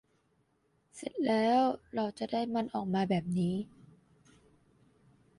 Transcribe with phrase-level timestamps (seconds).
[0.95, 1.61] เสร็จแล้ว
[1.95, 3.55] เราจะได้มันออกมาแบบนี้